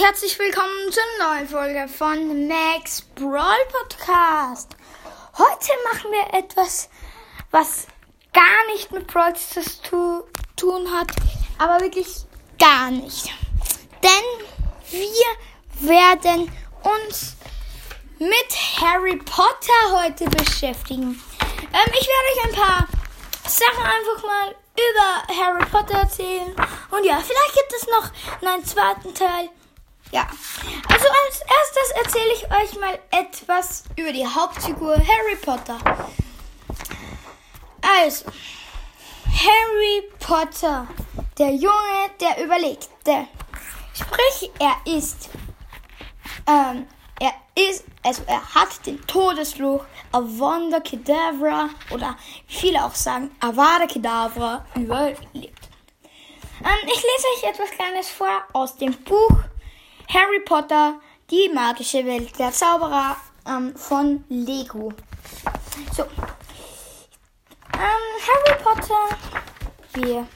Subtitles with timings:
[0.00, 4.74] herzlich willkommen zur neuen Folge von Max Brawl Podcast.
[5.36, 6.88] Heute machen wir etwas,
[7.50, 7.86] was
[8.32, 10.24] gar nicht mit Brawl zu
[10.56, 11.08] tun hat,
[11.58, 12.06] aber wirklich
[12.58, 13.30] gar nicht.
[14.02, 14.46] Denn
[14.88, 16.50] wir werden
[16.82, 17.36] uns
[18.18, 21.22] mit Harry Potter heute beschäftigen.
[21.74, 22.88] Ähm, ich werde euch ein paar
[23.46, 26.56] Sachen einfach mal über Harry Potter erzählen.
[26.90, 29.50] Und ja, vielleicht gibt es noch einen zweiten Teil.
[30.12, 30.26] Ja,
[30.88, 35.78] also als erstes erzähle ich euch mal etwas über die Hauptfigur Harry Potter.
[37.82, 38.24] Also,
[39.26, 40.88] Harry Potter,
[41.38, 43.28] der Junge, der überlegte.
[43.94, 45.30] Sprich, er ist,
[46.46, 46.86] ähm,
[47.20, 52.16] er ist, also er hat den Todesfluch Avada Kedavra oder
[52.48, 55.68] viele auch sagen Avada Kedavra überlebt.
[56.62, 59.38] Ähm, ich lese euch etwas Kleines vor aus dem Buch
[60.12, 61.00] Harry Potter,
[61.30, 63.16] die magische Welt der Zauberer
[63.46, 64.92] ähm, von Lego.
[65.94, 66.02] So.
[67.74, 69.16] Ähm, Harry Potter,
[69.94, 70.26] wir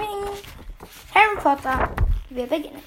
[0.00, 0.28] ihn.
[1.14, 1.90] Harry Potter,
[2.30, 2.82] wir beginnen.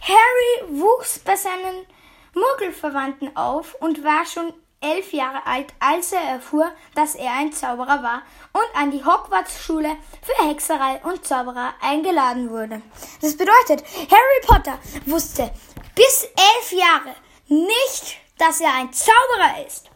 [0.00, 1.86] Harry wuchs bei seinen
[2.34, 8.02] Muggelverwandten auf und war schon elf Jahre alt, als er erfuhr, dass er ein Zauberer
[8.02, 12.80] war und an die Hogwarts-Schule für Hexerei und Zauberer eingeladen wurde.
[13.20, 15.50] Das bedeutet, Harry Potter wusste
[15.94, 17.14] bis elf Jahre
[17.48, 19.90] nicht, dass er ein Zauberer ist.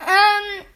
[0.00, 0.66] Ähm,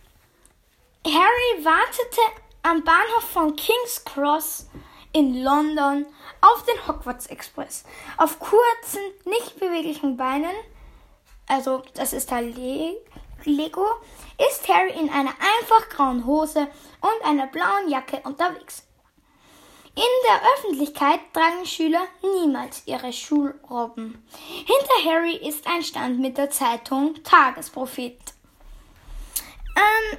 [1.05, 2.21] Harry wartete
[2.62, 4.67] am Bahnhof von King's Cross
[5.12, 6.07] in London
[6.41, 7.84] auf den Hogwarts Express.
[8.17, 10.55] Auf kurzen, nicht beweglichen Beinen
[11.48, 12.56] also das ist halt
[13.44, 13.86] Lego,
[14.50, 16.66] ist Harry in einer einfach grauen Hose
[17.00, 18.83] und einer blauen Jacke unterwegs.
[19.94, 24.22] In der Öffentlichkeit tragen Schüler niemals ihre Schulrobben.
[24.66, 28.19] Hinter Harry ist ein Stand mit der Zeitung Tagesprophet.
[29.75, 30.19] Ähm,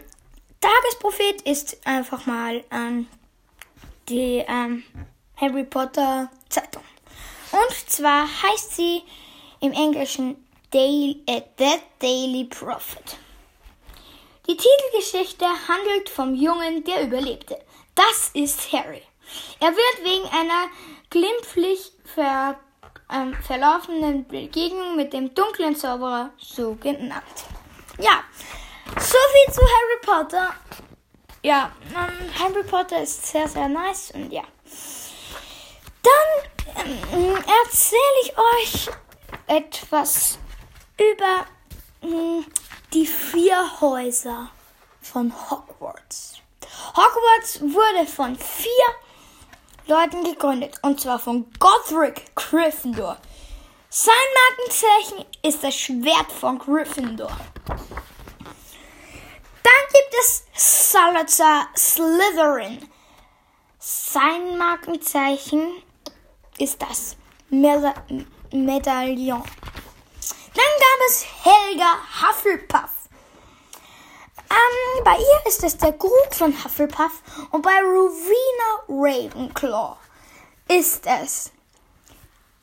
[0.59, 3.07] Tagesprophet ist einfach mal ähm,
[4.09, 4.83] die ähm,
[5.35, 6.83] Harry Potter Zeitung.
[7.51, 9.03] Und zwar heißt sie
[9.59, 13.17] im Englischen Daily, äh, The Daily Prophet.
[14.47, 17.57] Die Titelgeschichte handelt vom Jungen, der überlebte.
[17.95, 19.01] Das ist Harry.
[19.59, 20.67] Er wird wegen einer
[21.09, 22.57] glimpflich ver,
[23.13, 27.23] ähm, verlaufenden Begegnung mit dem dunklen Zauberer so genannt.
[27.97, 28.23] Ja,
[28.95, 30.53] so viel zu Harry Potter.
[31.43, 34.43] Ja, ähm, Harry Potter ist sehr, sehr nice und ja.
[36.03, 38.89] Dann ähm, erzähle ich euch
[39.47, 40.39] etwas
[40.97, 41.45] über
[42.01, 42.45] mh, hm,
[42.93, 44.49] die vier Häuser
[45.01, 46.41] von Hogwarts.
[46.95, 48.69] Hogwarts wurde von vier
[49.87, 53.17] Leuten gegründet, und zwar von Godric Gryffindor.
[53.89, 54.13] Sein
[54.49, 57.35] Markenzeichen ist das Schwert von Gryffindor.
[59.63, 62.89] Dann gibt es Salazar Slytherin.
[63.79, 65.83] Sein Markenzeichen
[66.57, 67.15] ist das
[67.49, 67.93] Meda
[68.51, 69.43] Medaillon.
[71.07, 73.07] Es Helga Hufflepuff.
[74.49, 79.95] Ähm, bei ihr ist es der Grut von Hufflepuff und bei Rowena Ravenclaw
[80.67, 81.51] ist es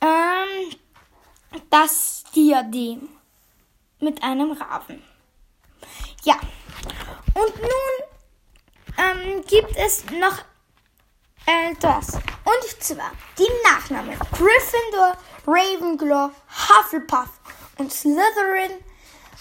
[0.01, 0.75] ähm,
[1.71, 3.09] das Diadem
[3.99, 5.03] mit einem Raben.
[6.23, 6.35] Ja,
[7.33, 7.97] und nun
[8.97, 10.37] ähm, gibt es noch
[11.47, 12.13] etwas.
[12.15, 15.17] Und zwar die Nachnamen Gryffindor,
[15.47, 16.29] Ravenclaw,
[16.69, 17.29] Hufflepuff
[17.77, 18.71] und Slytherin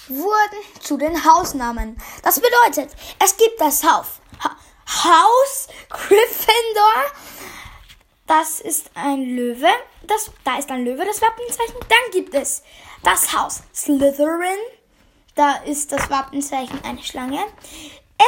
[0.08, 1.96] wurden zu den Hausnamen.
[2.22, 4.06] Das bedeutet, es gibt das Haus,
[4.42, 4.56] ha
[4.86, 7.04] Haus Gryffindor.
[8.26, 9.68] Das ist ein Löwe.
[10.02, 11.76] Das, da ist ein Löwe das Wappenzeichen.
[11.88, 12.62] Dann gibt es
[13.02, 14.58] das Haus Slytherin.
[15.34, 17.44] Da ist das Wappenzeichen eine Schlange.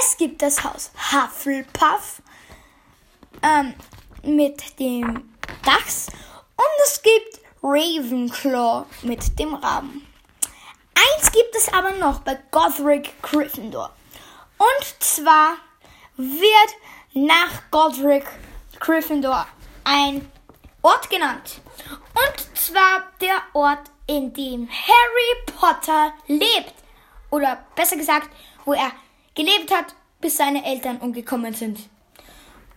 [0.00, 2.22] Es gibt das Haus Hufflepuff
[3.43, 3.75] ähm,
[4.22, 5.33] mit dem
[5.65, 6.09] Dachs.
[6.56, 10.06] Und es gibt Ravenclaw mit dem Raben.
[10.94, 13.91] Eins gibt es aber noch bei Godric Gryffindor.
[14.58, 15.56] Und zwar
[16.16, 16.74] wird
[17.12, 18.26] nach Godric
[18.80, 19.47] Gryffindor
[19.84, 20.30] ein
[20.82, 21.60] Ort genannt.
[22.14, 26.74] Und zwar der Ort, in dem Harry Potter lebt.
[27.30, 28.30] Oder besser gesagt,
[28.64, 28.92] wo er
[29.34, 31.78] gelebt hat, bis seine Eltern umgekommen sind.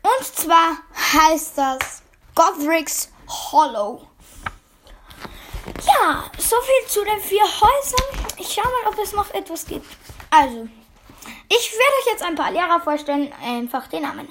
[0.02, 0.78] Und zwar
[1.14, 2.02] heißt das
[2.36, 4.08] Godric's Hollow.
[6.38, 8.34] So viel zu den vier Häusern.
[8.38, 9.86] Ich schau mal, ob es noch etwas gibt.
[10.30, 10.68] Also,
[11.50, 14.28] ich werde euch jetzt ein paar Lehrer vorstellen, einfach den Namen.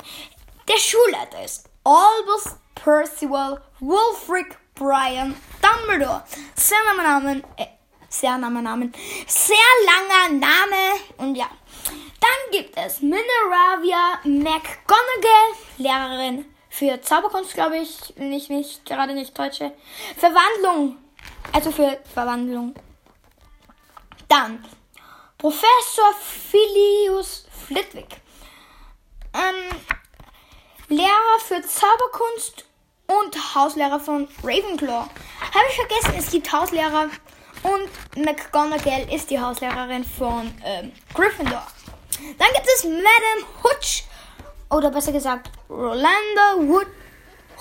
[0.67, 6.25] Der Schulleiter ist Albus Percival Wulfric Brian Dumbledore.
[6.55, 7.67] Sehr langer Name, äh,
[8.09, 8.91] sehr langer Name,
[9.27, 11.51] sehr langer Name und ja.
[12.21, 19.73] Dann gibt es Mineravia McGonagall, Lehrerin für Zauberkunst, glaube ich, ich mich gerade nicht täusche.
[20.17, 20.97] Verwandlung,
[21.53, 22.75] also für Verwandlung.
[24.29, 24.65] Dann
[25.39, 28.21] Professor Philius Flitwick,
[29.35, 29.77] ähm,
[30.89, 32.65] Lehrer für Zauberkunst
[33.07, 35.07] und Hauslehrer von Ravenclaw.
[35.41, 37.09] Habe ich vergessen, es gibt Hauslehrer
[37.63, 41.67] und McGonagall ist die Hauslehrerin von ähm, Gryffindor.
[42.39, 44.05] Dann gibt es Madame Hutch,
[44.71, 46.87] oder besser gesagt Rolanda Wood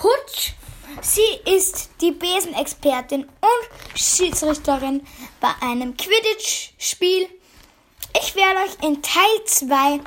[0.02, 0.54] Hutch.
[1.00, 5.06] Sie ist die Besenexpertin und Schiedsrichterin
[5.40, 7.28] bei einem Quidditch-Spiel.
[8.20, 10.00] Ich werde euch in Teil 2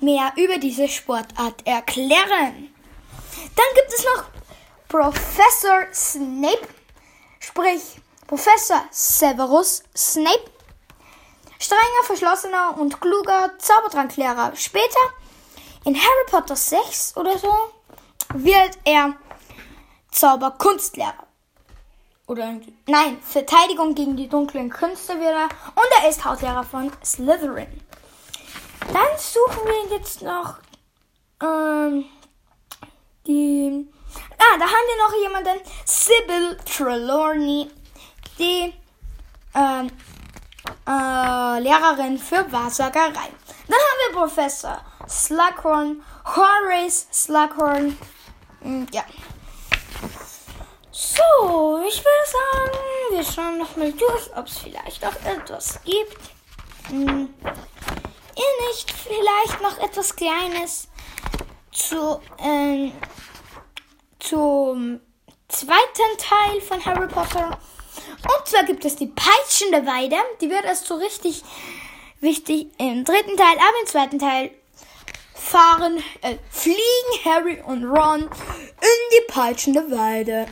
[0.00, 2.74] mehr über diese Sportart erklären.
[3.56, 4.24] Dann gibt es noch
[4.88, 6.68] Professor Snape,
[7.40, 7.82] sprich
[8.26, 10.50] Professor Severus Snape.
[11.58, 14.52] Strenger, verschlossener und kluger Zaubertranklehrer.
[14.54, 15.00] Später,
[15.84, 17.52] in Harry Potter 6 oder so,
[18.34, 19.14] wird er
[20.10, 21.26] Zauberkunstlehrer.
[22.26, 25.48] Oder nein, Verteidigung gegen die dunklen Künste wird er.
[25.74, 27.80] Und er ist Hauslehrer von Slytherin.
[28.92, 30.58] Dann suchen wir jetzt noch
[31.42, 32.04] ähm,
[33.26, 33.88] die.
[34.38, 35.60] Ah, da haben wir noch jemanden.
[35.84, 37.70] Sybil Trelawney,
[38.38, 38.74] die
[39.54, 39.90] ähm,
[40.86, 43.30] äh, Lehrerin für Wahrsagerei.
[43.68, 47.96] Dann haben wir Professor Slughorn, Horace Slughorn.
[48.62, 49.02] Hm, ja.
[51.00, 52.78] So, ich würde sagen,
[53.10, 56.18] wir schauen noch mal durch, ob es vielleicht auch etwas gibt.
[56.88, 57.32] Hm.
[57.44, 60.88] Ihr nicht vielleicht noch etwas Kleines
[61.70, 62.92] zu, ähm,
[64.18, 64.98] zum
[65.46, 67.46] zweiten Teil von Harry Potter?
[67.46, 70.16] Und zwar gibt es die peitschende Weide.
[70.40, 71.44] Die wird erst so richtig
[72.20, 74.50] wichtig im dritten Teil, aber im zweiten Teil
[75.32, 80.48] fahren, äh, fliegen Harry und Ron in die peitschende Weide.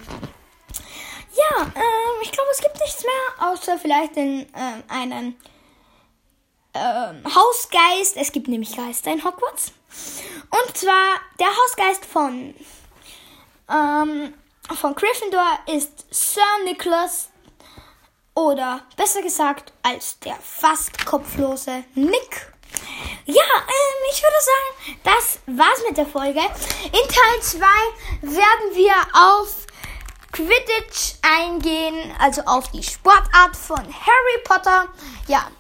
[1.51, 5.37] Ja, ähm, ich glaube, es gibt nichts mehr, außer vielleicht in, ähm, einen
[6.75, 8.17] ähm, Hausgeist.
[8.17, 9.73] Es gibt nämlich Geister in Hogwarts.
[10.51, 12.55] Und zwar der Hausgeist von,
[13.71, 14.35] ähm,
[14.75, 17.31] von Gryffindor ist Sir Nicholas
[18.35, 22.53] oder besser gesagt als der fast kopflose Nick.
[23.25, 26.41] Ja, ähm, ich würde sagen, das war's mit der Folge.
[26.41, 27.59] In Teil 2
[28.23, 29.66] werden wir auf
[30.37, 34.87] Quidditch eingehen, also auf die Sportart von Harry Potter.
[35.29, 35.51] Ja,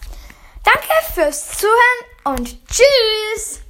[0.64, 3.65] danke fürs Zuhören und tschüss!